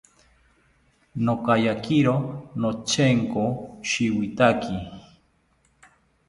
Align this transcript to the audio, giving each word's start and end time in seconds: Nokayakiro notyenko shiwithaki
Nokayakiro 1.25 2.15
notyenko 2.59 3.43
shiwithaki 3.89 4.75